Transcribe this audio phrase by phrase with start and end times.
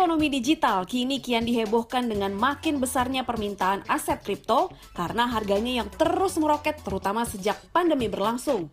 [0.00, 6.40] Ekonomi digital kini kian dihebohkan dengan makin besarnya permintaan aset kripto karena harganya yang terus
[6.40, 8.72] meroket terutama sejak pandemi berlangsung.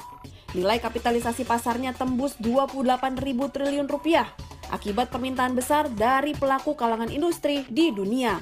[0.56, 4.32] Nilai kapitalisasi pasarnya tembus 28 ribu triliun rupiah
[4.72, 8.40] akibat permintaan besar dari pelaku kalangan industri di dunia.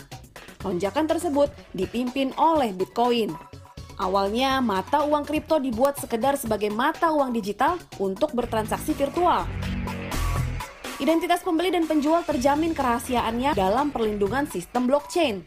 [0.61, 3.33] Lonjakan tersebut dipimpin oleh Bitcoin.
[3.97, 9.73] Awalnya, mata uang kripto dibuat sekedar sebagai mata uang digital untuk bertransaksi virtual.
[10.95, 15.43] Identitas pembeli dan penjual terjamin kerahasiaannya dalam perlindungan sistem blockchain.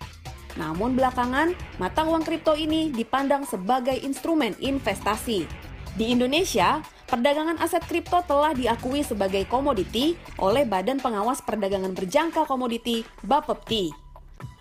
[0.60, 5.48] Namun belakangan, mata uang kripto ini dipandang sebagai instrumen investasi.
[5.96, 13.00] Di Indonesia, perdagangan aset kripto telah diakui sebagai komoditi oleh Badan Pengawas Perdagangan Berjangka Komoditi
[13.24, 13.88] (Bapepti).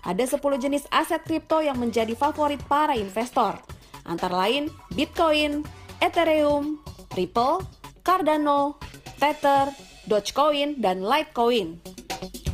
[0.07, 3.59] Ada 10 jenis aset kripto yang menjadi favorit para investor,
[4.07, 5.67] antara lain Bitcoin,
[5.99, 6.79] Ethereum,
[7.11, 7.59] Ripple,
[8.07, 8.79] Cardano,
[9.19, 11.77] Tether, Dogecoin, dan Litecoin.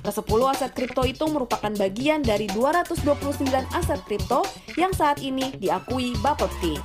[0.04, 4.44] Ke-10 aset kripto itu merupakan bagian dari 229 aset kripto
[4.76, 6.76] yang saat ini diakui Bapepti.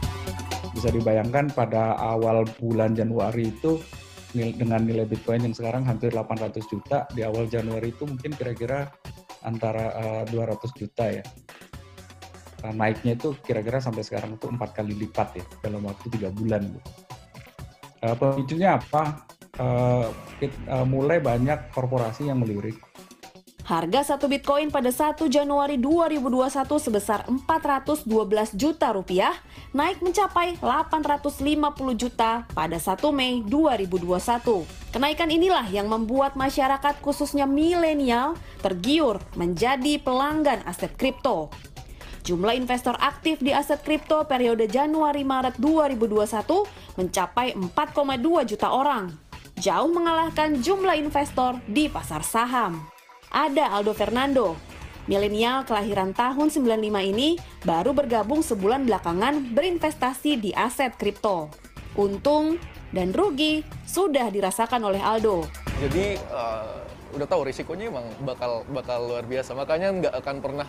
[0.70, 3.82] Bisa dibayangkan pada awal bulan Januari itu
[4.36, 8.92] dengan nilai Bitcoin yang sekarang hampir 800 juta, di awal Januari itu mungkin kira-kira
[9.42, 11.24] antara uh, eh, 200 juta ya.
[12.62, 16.66] Nah, naiknya itu kira-kira sampai sekarang itu empat kali lipat ya dalam waktu tiga bulan.
[17.98, 19.26] Uh, pemicunya apa?
[19.58, 22.78] Uh, uh, mulai banyak korporasi yang melirik.
[23.68, 26.48] Harga satu Bitcoin pada 1 Januari 2021
[26.80, 28.08] sebesar 412
[28.56, 29.36] juta rupiah,
[29.76, 34.64] naik mencapai 850 juta pada 1 Mei 2021.
[34.88, 41.52] Kenaikan inilah yang membuat masyarakat khususnya milenial tergiur menjadi pelanggan aset kripto.
[42.24, 49.27] Jumlah investor aktif di aset kripto periode Januari-Maret 2021 mencapai 4,2 juta orang
[49.58, 52.78] jauh mengalahkan jumlah investor di pasar saham.
[53.28, 54.56] Ada Aldo Fernando,
[55.10, 61.50] milenial kelahiran tahun 95 ini baru bergabung sebulan belakangan berinvestasi di aset kripto.
[61.98, 62.56] Untung
[62.94, 65.44] dan rugi sudah dirasakan oleh Aldo.
[65.82, 66.86] Jadi uh,
[67.18, 70.68] udah tahu risikonya emang bakal bakal luar biasa, makanya nggak akan pernah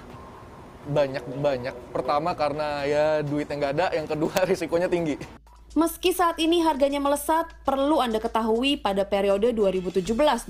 [0.90, 1.76] banyak banyak.
[1.94, 5.16] Pertama karena ya duit yang nggak ada, yang kedua risikonya tinggi.
[5.78, 10.50] Meski saat ini harganya melesat, perlu Anda ketahui pada periode 2017-2018,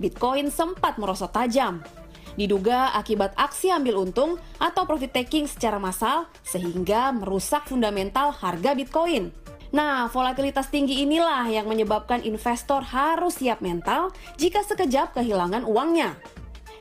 [0.00, 1.84] Bitcoin sempat merosot tajam.
[2.32, 9.36] Diduga akibat aksi ambil untung atau profit taking secara massal sehingga merusak fundamental harga Bitcoin.
[9.76, 16.16] Nah, volatilitas tinggi inilah yang menyebabkan investor harus siap mental jika sekejap kehilangan uangnya.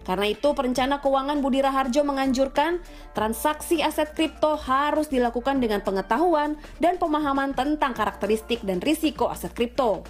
[0.10, 2.82] Karena itu, perencana keuangan Budi Raharjo menganjurkan
[3.14, 10.02] transaksi aset kripto harus dilakukan dengan pengetahuan dan pemahaman tentang karakteristik dan risiko aset kripto.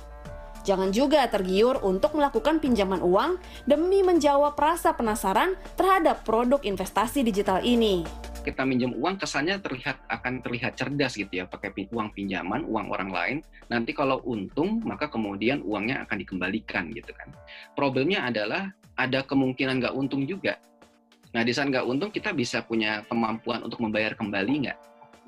[0.64, 7.60] Jangan juga tergiur untuk melakukan pinjaman uang demi menjawab rasa penasaran terhadap produk investasi digital
[7.60, 8.08] ini.
[8.40, 13.12] Kita minjem uang kesannya terlihat akan terlihat cerdas gitu ya pakai uang pinjaman uang orang
[13.12, 13.38] lain.
[13.68, 17.36] Nanti kalau untung maka kemudian uangnya akan dikembalikan gitu kan.
[17.76, 20.60] Problemnya adalah ada kemungkinan nggak untung juga.
[21.32, 24.80] Nah, di saat nggak untung, kita bisa punya kemampuan untuk membayar kembali nggak?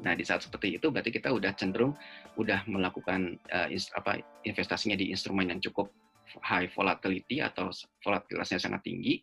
[0.01, 1.95] Nah, di saat seperti itu, berarti kita udah cenderung
[2.35, 5.93] udah melakukan uh, apa investasinya di instrumen yang cukup
[6.41, 7.69] high volatility atau
[8.01, 9.21] volatilitasnya sangat tinggi.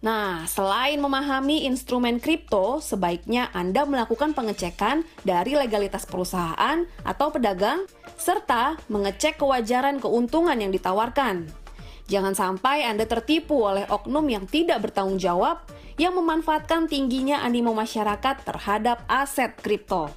[0.00, 7.84] Nah, selain memahami instrumen kripto, sebaiknya Anda melakukan pengecekan dari legalitas perusahaan atau pedagang,
[8.16, 11.59] serta mengecek kewajaran keuntungan yang ditawarkan.
[12.10, 15.62] Jangan sampai Anda tertipu oleh oknum yang tidak bertanggung jawab
[15.94, 20.10] yang memanfaatkan tingginya animo masyarakat terhadap aset kripto.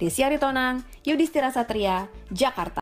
[0.00, 2.78] Desi Aritonang, Yudhistira Satria, Jakarta.